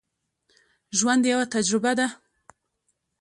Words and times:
ژوند 0.97 1.23
یوه 1.31 1.45
تجربه 1.53 1.91
ده 1.97 2.07